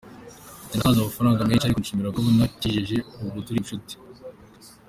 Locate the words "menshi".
1.47-1.63